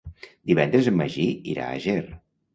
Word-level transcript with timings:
Divendres 0.51 0.89
en 0.93 0.97
Magí 1.03 1.27
irà 1.53 1.69
a 1.69 1.79
Ger. 1.87 2.01